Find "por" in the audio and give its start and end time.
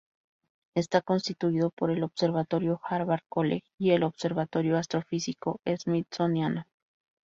1.69-1.91